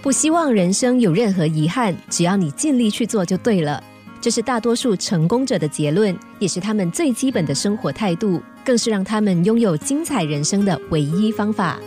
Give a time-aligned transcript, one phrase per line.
[0.00, 3.82] 不希望人生有任何遗憾，只要你尽力去做就对了。
[4.20, 11.78] 这是大多数成功者的结论，也是他们最基本的生活态度，更是让他们拥有精彩人生的唯一方法。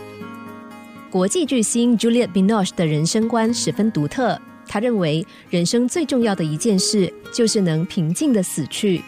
[1.10, 9.02] 国际巨星 Juliette Binoche 的人生观十分独特，他认为人生最重要的一件事就是能平静的死去。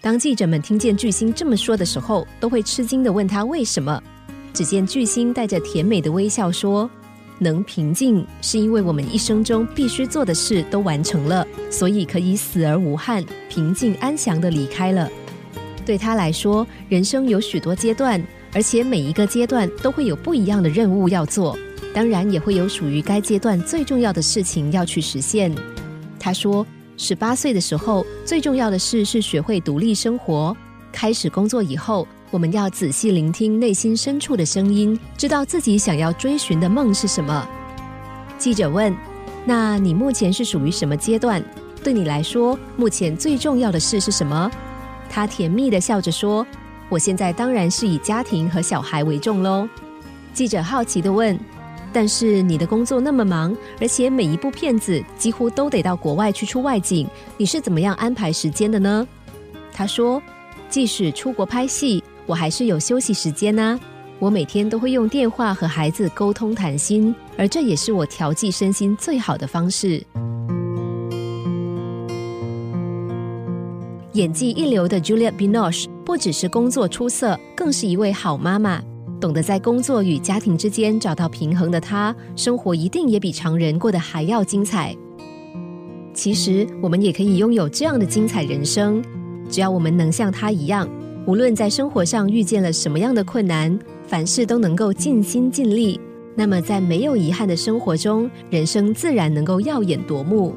[0.00, 4.02] 当记者们听见巨星这么说的时候，都会吃惊的问他为什么。
[4.52, 6.88] 只见巨星带着甜美的微笑说。
[7.38, 15.08] 能平静，是因为我们一生中必须做的事都完成了，所以可以死而无憾、平静安详的离开了。
[15.84, 21.58] 对他来说，人生有许多阶段，而且每一个阶段都会有不一样的任务要做，
[21.92, 25.52] 当然也会有属于该阶段最重要的事情要去实现。
[26.18, 26.66] 他说，
[26.96, 30.56] 十八岁的时候，最重要的事是学会独立生活。
[30.90, 32.06] 开始工作以后。
[32.34, 37.48] 我们要仔细聆听内心深处的声音，知道自己想要追寻的梦是什么。
[38.38, 38.92] 记者问
[39.46, 41.40] ：“那你目前是属于什么阶段？
[41.84, 44.50] 对你来说，目前最重要的事是什么？”
[45.08, 46.44] 他甜蜜的笑着说
[46.90, 49.68] ：“我现在当然是以家庭和小孩为重喽。”
[50.34, 51.38] 记者好奇的问
[51.94, 59.06] ：“但是你的工作那么忙，而且每一部片子几乎都得到国外去出外景，你是怎么样安排时间的呢？”
[59.72, 60.20] 他说
[60.68, 63.78] ：“即使出国拍戏。”我还是有休息时间呢。
[64.20, 70.02] 我每天都会用电话和孩子沟通谈心，而这也是我调剂身心最好的方式。
[74.12, 78.80] 演技一流的 Juliette Binoche 不只是工作出色，更是一位好妈妈。
[79.20, 84.94] 懂得在工作与家庭之间找到平衡的她，生活一定也比常人过得还要精彩。
[86.14, 89.02] 其实，我们也可以拥有这样的精彩人生，
[89.50, 90.88] 只要我们能像她一样。
[91.26, 95.98] 无论在生活上遇见了什么样的困难，凡事都能够尽心尽力，
[96.36, 100.54] 那么在没有遗憾的生活中，人生自然能够耀眼夺目。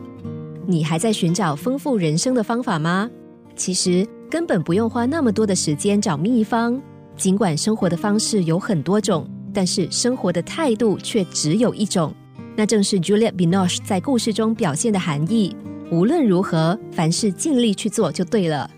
[0.65, 3.09] 你还在寻找丰富人生的方法吗？
[3.55, 6.79] 其实根本不用花那么多的时间找秘方。
[7.15, 12.13] 尽管生活的方式有很多种，但是生活的态度却只有一种，
[12.57, 15.55] 那正是 Juliette Binoche 在故事中表现的含义。
[15.89, 18.69] 无论如何，凡事尽力去做就对了。